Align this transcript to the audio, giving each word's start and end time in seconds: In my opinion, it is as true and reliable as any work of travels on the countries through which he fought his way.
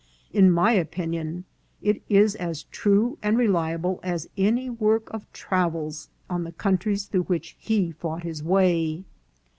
In 0.33 0.49
my 0.49 0.71
opinion, 0.71 1.45
it 1.79 2.01
is 2.09 2.33
as 2.35 2.63
true 2.63 3.19
and 3.21 3.37
reliable 3.37 3.99
as 4.01 4.27
any 4.35 4.67
work 4.67 5.13
of 5.13 5.31
travels 5.31 6.09
on 6.27 6.43
the 6.43 6.53
countries 6.53 7.05
through 7.05 7.25
which 7.25 7.55
he 7.59 7.91
fought 7.91 8.23
his 8.23 8.41
way. 8.41 9.03